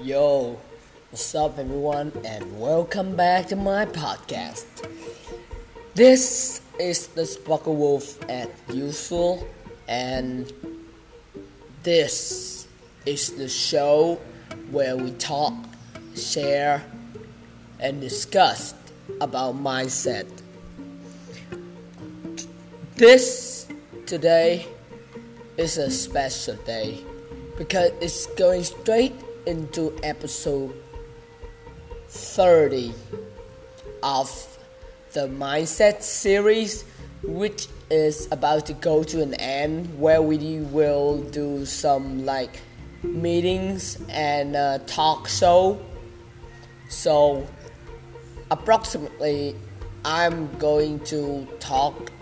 Yo, 0.00 0.56
what's 1.10 1.34
up, 1.34 1.58
everyone, 1.58 2.12
and 2.24 2.60
welcome 2.60 3.16
back 3.16 3.48
to 3.48 3.56
my 3.56 3.84
podcast. 3.84 4.64
This 5.96 6.60
is 6.78 7.08
the 7.08 7.26
Sparkle 7.26 7.74
Wolf 7.74 8.16
as 8.30 8.46
usual, 8.72 9.44
and 9.88 10.52
this 11.82 12.68
is 13.06 13.32
the 13.32 13.48
show 13.48 14.20
where 14.70 14.96
we 14.96 15.10
talk, 15.12 15.54
share, 16.14 16.80
and 17.80 18.00
discuss 18.00 18.74
about 19.20 19.56
mindset. 19.56 20.28
This 22.94 23.66
today 24.06 24.64
is 25.56 25.76
a 25.76 25.90
special 25.90 26.54
day 26.54 27.02
because 27.56 27.90
it's 28.00 28.26
going 28.36 28.62
straight 28.62 29.12
into 29.48 29.98
episode 30.02 30.74
30 32.08 32.92
of 34.02 34.58
the 35.14 35.26
Mindset 35.26 36.02
series, 36.02 36.84
which 37.22 37.66
is 37.90 38.28
about 38.30 38.66
to 38.66 38.74
go 38.74 39.02
to 39.02 39.22
an 39.22 39.32
end, 39.34 39.98
where 39.98 40.20
we 40.20 40.60
will 40.60 41.22
do 41.30 41.64
some 41.64 42.26
like 42.26 42.60
meetings 43.02 43.98
and 44.10 44.54
uh, 44.54 44.80
talk 44.86 45.26
show. 45.26 45.80
So, 46.90 47.46
approximately, 48.50 49.56
I'm 50.04 50.54
going 50.58 51.00
to 51.04 51.48
talk 51.58 52.12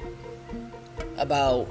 about 1.18 1.66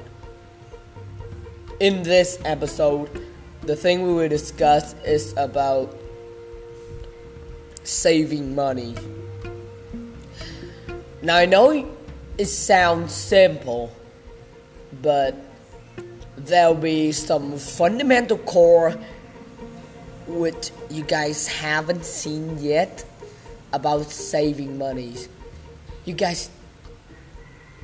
in 1.79 2.03
this 2.03 2.39
episode 2.43 3.24
the 3.65 3.75
thing 3.75 4.03
we 4.03 4.13
will 4.13 4.29
discuss 4.29 4.93
is 5.03 5.33
about 5.37 5.95
saving 7.83 8.53
money. 8.53 8.95
Now 11.21 11.37
I 11.37 11.45
know 11.45 11.87
it 12.37 12.45
sounds 12.45 13.13
simple, 13.13 13.91
but 15.01 15.35
there'll 16.37 16.75
be 16.75 17.11
some 17.11 17.57
fundamental 17.57 18.37
core 18.37 18.91
which 20.27 20.71
you 20.89 21.03
guys 21.03 21.47
haven't 21.47 22.05
seen 22.05 22.57
yet 22.59 23.03
about 23.73 24.05
saving 24.11 24.77
money. 24.77 25.15
You 26.05 26.13
guys 26.13 26.49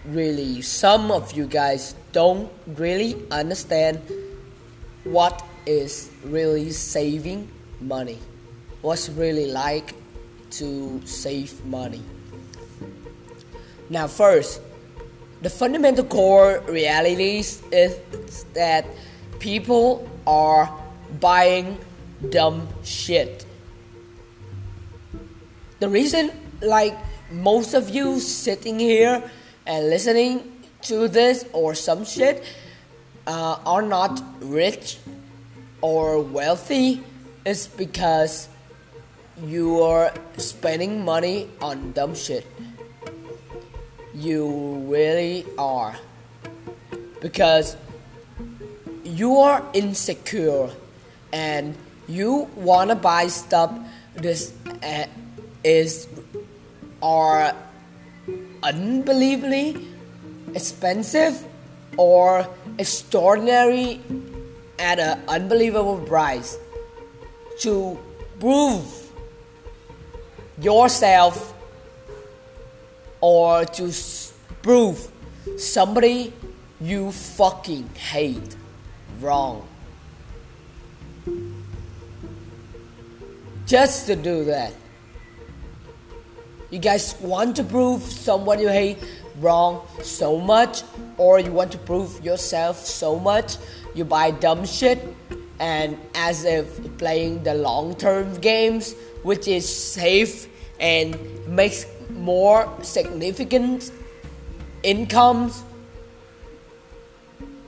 really, 0.06 0.62
some 0.62 1.12
of 1.12 1.34
you 1.34 1.48
guys 1.48 1.96
don't 2.12 2.52
really 2.68 3.16
understand 3.32 4.00
what 5.04 5.44
is 5.66 6.12
really 6.24 6.72
saving 6.72 7.50
money. 7.80 8.20
What's 8.82 9.10
really 9.10 9.52
like 9.52 9.94
to 10.52 11.02
save 11.06 11.64
money. 11.66 12.02
Now, 13.90 14.08
first, 14.08 14.62
the 15.42 15.50
fundamental 15.50 16.06
core 16.06 16.64
realities 16.68 17.62
is 17.72 17.98
that 18.54 18.86
people 19.40 20.08
are 20.28 20.70
buying 21.20 21.78
dumb 22.30 22.68
shit. 22.84 23.46
The 25.80 25.90
reason, 25.90 26.32
like 26.62 26.96
most 27.32 27.74
of 27.74 27.90
you 27.90 28.20
sitting 28.20 28.78
here 28.78 29.24
and 29.66 29.90
listening 29.90 30.64
to 30.84 31.08
this 31.08 31.46
or 31.54 31.74
some 31.76 32.06
shit, 32.06 32.44
uh, 33.28 33.58
are 33.66 33.82
not 33.82 34.22
rich 34.42 34.98
or 35.82 36.22
wealthy 36.22 37.04
is 37.46 37.68
because 37.68 38.48
you 39.44 39.82
are 39.82 40.14
spending 40.38 41.04
money 41.04 41.50
on 41.62 41.92
dumb 41.94 42.16
shit. 42.16 42.46
You 44.14 44.84
really 44.86 45.46
are. 45.58 45.98
Because 47.20 47.76
you 49.04 49.38
are 49.38 49.64
insecure 49.74 50.70
and 51.34 51.76
you 52.08 52.50
want 52.56 52.90
to 52.90 52.96
buy 52.96 53.28
stuff 53.28 53.74
this 54.16 54.54
uh, 54.84 55.06
is 55.64 56.08
are 57.02 57.56
unbelievably 58.64 59.88
expensive 60.54 61.44
or 61.98 62.48
extraordinary 62.78 64.02
at 64.82 65.00
an 65.00 65.22
unbelievable 65.28 66.00
price 66.00 66.58
to 67.60 67.98
prove 68.40 69.12
yourself 70.60 71.54
or 73.22 73.64
to 73.66 73.94
prove 74.64 75.12
somebody 75.58 76.34
you 76.82 77.12
fucking 77.12 77.88
hate 77.94 78.56
wrong. 79.20 79.68
Just 83.68 84.08
to 84.08 84.16
do 84.16 84.46
that. 84.46 84.74
You 86.72 86.80
guys 86.80 87.16
want 87.22 87.56
to 87.58 87.64
prove 87.64 88.02
someone 88.02 88.60
you 88.60 88.70
hate 88.70 88.98
wrong 89.42 89.86
so 90.02 90.38
much, 90.38 90.84
or 91.18 91.40
you 91.40 91.52
want 91.52 91.72
to 91.72 91.78
prove 91.78 92.24
yourself 92.24 92.78
so 92.78 93.20
much, 93.20 93.58
you 93.94 94.06
buy 94.06 94.32
dumb 94.32 94.66
shit, 94.66 95.04
and 95.60 95.98
as 96.16 96.46
if 96.46 96.98
playing 96.98 97.44
the 97.44 97.54
long 97.54 97.96
term 97.96 98.36
games, 98.40 98.96
which 99.24 99.48
is 99.48 99.68
safe 99.68 100.48
and 100.80 101.18
makes 101.48 101.86
more 102.10 102.72
significant 102.82 103.92
incomes 104.84 105.64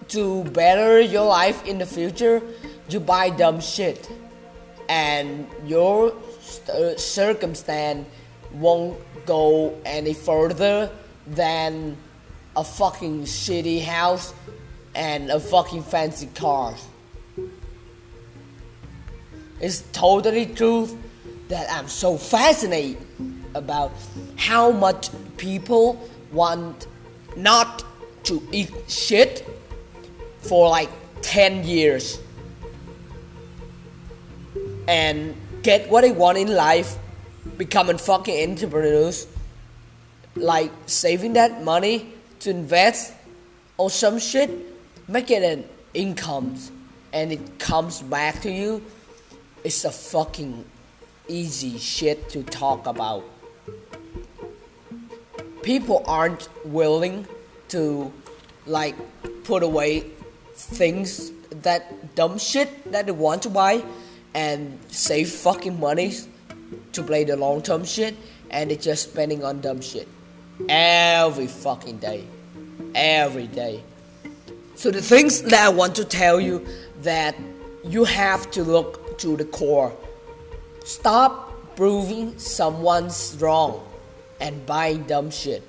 to 0.08 0.44
better 0.46 1.00
your 1.00 1.26
life 1.26 1.66
in 1.66 1.78
the 1.78 1.86
future, 1.86 2.42
you 2.90 3.00
buy 3.00 3.30
dumb 3.30 3.60
shit, 3.60 4.10
and 4.90 5.48
your 5.66 6.14
st- 6.42 7.00
circumstance 7.00 8.08
won't 8.54 8.98
go 9.26 9.74
any 9.86 10.14
further 10.14 10.90
than 11.28 11.98
a 12.56 12.64
fucking 12.64 13.24
shitty 13.24 13.84
house 13.84 14.34
and 14.96 15.30
a 15.32 15.40
fucking 15.40 15.84
fancy 15.84 16.28
car. 16.36 16.76
It's 19.60 19.82
totally 19.94 20.46
true 20.46 21.00
that 21.48 21.72
I'm 21.72 21.88
so 21.88 22.18
fascinated 22.18 22.98
about 23.56 23.92
how 24.36 24.72
much 24.72 25.10
people 25.38 26.10
want 26.32 26.88
not 27.36 27.84
to 28.24 28.42
eat 28.52 28.72
shit 28.88 29.48
for 30.42 30.70
like 30.70 30.90
10 31.22 31.64
years 31.64 32.20
and 34.88 35.36
get 35.62 35.90
what 35.90 36.02
they 36.02 36.12
want 36.12 36.38
in 36.38 36.54
life, 36.54 36.98
becoming 37.58 37.98
fucking 37.98 38.50
entrepreneurs, 38.50 39.28
like 40.36 40.72
saving 40.86 41.34
that 41.34 41.64
money 41.64 42.14
to 42.40 42.50
invest 42.50 43.14
or 43.78 43.90
some 43.90 44.20
shit, 44.20 44.50
make 45.08 45.32
it 45.32 45.44
an 45.44 45.66
income 45.94 46.56
and 47.12 47.32
it 47.32 47.60
comes 47.60 48.02
back 48.02 48.42
to 48.42 48.52
you. 48.52 48.84
It's 49.64 49.86
a 49.86 49.92
fucking 49.92 50.66
easy 51.28 51.78
shit 51.78 52.30
to 52.30 52.44
talk 52.44 52.86
about. 52.88 53.24
People 55.62 56.04
aren't 56.06 56.50
willing 56.66 57.26
to 57.70 58.12
like 58.66 58.96
put 59.44 59.64
away 59.64 60.02
things 60.54 61.32
that 61.62 62.16
dumb 62.16 62.38
shit 62.38 62.92
that 62.92 63.06
they 63.06 63.12
want 63.12 63.44
to 63.44 63.50
buy 63.50 63.84
and 64.34 64.80
save 64.90 65.30
fucking 65.30 65.80
money 65.80 66.14
to 66.92 67.04
play 67.04 67.24
the 67.24 67.36
long 67.36 67.62
term 67.62 67.86
shit 67.86 68.16
and 68.50 68.70
they're 68.70 68.78
just 68.78 69.12
spending 69.12 69.44
on 69.44 69.62
dumb 69.62 69.82
shit 69.82 70.08
every 70.70 71.48
fucking 71.48 71.98
day. 71.98 72.26
Every 72.96 73.48
day. 73.48 73.84
So 74.76 74.92
the 74.92 75.02
things 75.02 75.42
that 75.44 75.66
i 75.66 75.70
want 75.70 75.96
to 75.96 76.04
tell 76.04 76.42
you 76.42 76.66
that 77.02 77.36
you 77.84 78.04
have 78.06 78.50
to 78.52 78.64
look 78.64 79.18
to 79.20 79.38
the 79.38 79.46
core. 79.46 79.96
Stop 80.84 81.76
proving 81.76 82.38
someone's 82.38 83.38
wrong 83.40 83.86
and 84.40 84.66
buying 84.66 85.04
dumb 85.04 85.30
shit. 85.30 85.64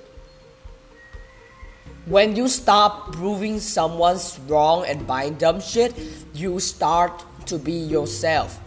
When 2.05 2.35
you 2.35 2.47
stop 2.47 3.13
proving 3.13 3.59
someone's 3.59 4.39
wrong 4.47 4.85
and 4.85 5.07
buying 5.07 5.35
dumb 5.35 5.59
shit 5.61 5.93
you 6.33 6.59
start 6.59 7.23
to 7.47 7.57
be 7.57 7.73
yourself. 7.73 8.59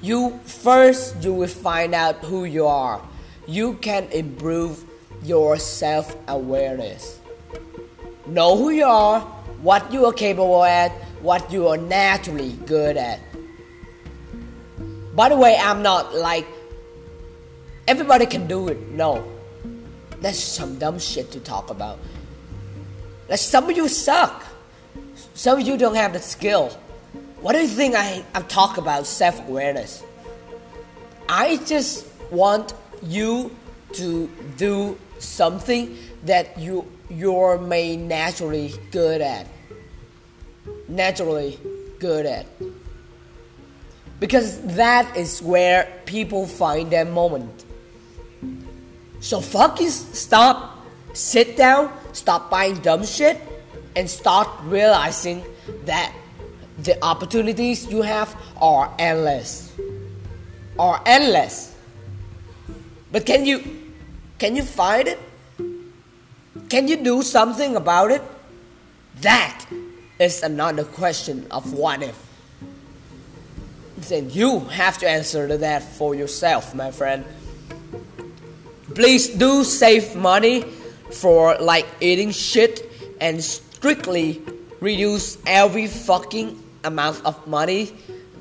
You 0.00 0.38
first 0.44 1.22
you 1.22 1.34
will 1.34 1.48
find 1.48 1.94
out 1.94 2.16
who 2.24 2.44
you 2.44 2.66
are. 2.66 3.00
You 3.46 3.74
can 3.74 4.04
improve 4.12 4.84
your 5.26 5.58
self 5.58 6.16
awareness. 6.28 7.20
Know 8.26 8.56
who 8.56 8.70
you 8.70 8.84
are, 8.84 9.20
what 9.60 9.92
you 9.92 10.06
are 10.06 10.12
capable 10.12 10.64
at, 10.64 10.92
what 11.20 11.50
you 11.52 11.68
are 11.68 11.76
naturally 11.76 12.52
good 12.66 12.96
at. 12.96 13.20
By 15.14 15.28
the 15.28 15.36
way, 15.36 15.56
I'm 15.60 15.82
not 15.82 16.14
like 16.14 16.46
everybody 17.88 18.26
can 18.26 18.46
do 18.46 18.68
it. 18.68 18.90
No. 18.90 19.24
That's 20.20 20.38
some 20.38 20.78
dumb 20.78 20.98
shit 20.98 21.30
to 21.32 21.40
talk 21.40 21.70
about. 21.70 21.98
Like 23.28 23.38
some 23.38 23.68
of 23.68 23.76
you 23.76 23.88
suck. 23.88 24.44
Some 25.34 25.60
of 25.60 25.66
you 25.66 25.76
don't 25.76 25.94
have 25.94 26.12
the 26.12 26.20
skill. 26.20 26.70
What 27.40 27.52
do 27.52 27.60
you 27.60 27.68
think 27.68 27.94
I, 27.94 28.24
I'm 28.34 28.44
talking 28.44 28.82
about 28.82 29.06
self 29.06 29.38
awareness? 29.48 30.02
I 31.28 31.58
just 31.66 32.06
want 32.30 32.72
you 33.02 33.54
to 33.92 34.30
do 34.56 34.98
something 35.18 35.96
that 36.24 36.58
you 36.58 36.90
you're 37.08 37.58
may 37.58 37.96
naturally 37.96 38.74
good 38.90 39.20
at. 39.20 39.46
Naturally 40.88 41.58
good 41.98 42.26
at. 42.26 42.46
Because 44.18 44.60
that 44.76 45.16
is 45.16 45.42
where 45.42 45.92
people 46.06 46.46
find 46.46 46.90
their 46.90 47.04
moment. 47.04 47.64
So 49.20 49.40
fuck 49.40 49.80
you 49.80 49.90
stop, 49.90 50.84
sit 51.12 51.56
down, 51.56 51.92
stop 52.12 52.50
buying 52.50 52.76
dumb 52.76 53.04
shit, 53.04 53.40
and 53.94 54.08
start 54.08 54.48
realizing 54.64 55.44
that 55.84 56.12
the 56.78 57.02
opportunities 57.04 57.86
you 57.86 58.02
have 58.02 58.34
are 58.60 58.94
endless. 58.98 59.72
Are 60.78 61.02
endless. 61.06 61.74
But 63.12 63.24
can 63.24 63.46
you 63.46 63.85
can 64.38 64.56
you 64.56 64.62
find 64.62 65.08
it? 65.08 65.18
Can 66.68 66.88
you 66.88 66.96
do 66.96 67.22
something 67.22 67.76
about 67.76 68.10
it? 68.10 68.22
That 69.20 69.64
is 70.18 70.42
another 70.42 70.84
question 70.84 71.46
of 71.50 71.72
what 71.72 72.02
if. 72.02 72.18
Then 74.08 74.30
you 74.30 74.60
have 74.60 74.98
to 74.98 75.08
answer 75.08 75.48
to 75.48 75.58
that 75.58 75.82
for 75.82 76.14
yourself, 76.14 76.74
my 76.74 76.90
friend. 76.90 77.24
Please 78.94 79.28
do 79.28 79.64
save 79.64 80.14
money 80.16 80.62
for 81.10 81.56
like 81.58 81.86
eating 82.00 82.30
shit 82.30 82.90
and 83.20 83.42
strictly 83.42 84.42
reduce 84.80 85.38
every 85.46 85.86
fucking 85.86 86.62
amount 86.84 87.24
of 87.24 87.46
money 87.46 87.92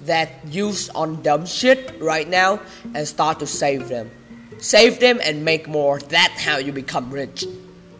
that 0.03 0.29
used 0.47 0.91
on 0.93 1.21
dumb 1.23 1.45
shit 1.45 1.95
right 1.99 2.27
now 2.27 2.59
and 2.93 3.07
start 3.07 3.39
to 3.39 3.47
save 3.47 3.87
them. 3.87 4.11
Save 4.57 4.99
them 4.99 5.19
and 5.23 5.45
make 5.45 5.67
more. 5.67 5.99
That's 5.99 6.41
how 6.41 6.57
you 6.57 6.71
become 6.71 7.11
rich 7.11 7.45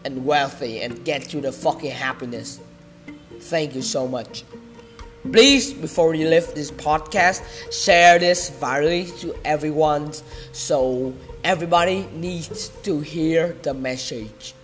and 0.04 0.24
wealthy 0.24 0.80
and 0.82 1.04
get 1.04 1.22
to 1.30 1.40
the 1.40 1.52
fucking 1.52 1.90
happiness. 1.90 2.60
Thank 3.40 3.74
you 3.74 3.82
so 3.82 4.08
much. 4.08 4.44
Please, 5.32 5.72
before 5.72 6.14
you 6.14 6.28
leave 6.28 6.54
this 6.54 6.70
podcast, 6.70 7.42
share 7.72 8.18
this 8.18 8.50
virally 8.50 9.06
to 9.20 9.34
everyone 9.44 10.12
so 10.52 11.12
everybody 11.42 12.06
needs 12.12 12.68
to 12.82 13.00
hear 13.00 13.56
the 13.62 13.74
message. 13.74 14.55